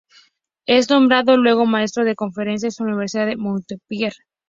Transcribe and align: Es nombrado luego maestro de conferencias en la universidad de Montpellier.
Es 0.65 0.89
nombrado 0.89 1.37
luego 1.37 1.67
maestro 1.67 2.03
de 2.03 2.15
conferencias 2.15 2.79
en 2.79 2.87
la 2.87 2.93
universidad 2.93 3.27
de 3.27 3.37
Montpellier. 3.37 4.13